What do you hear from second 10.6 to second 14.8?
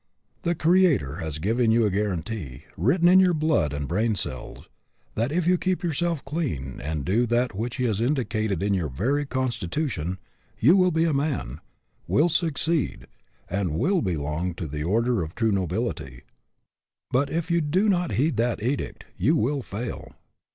will be a man, will succeed, and will belong to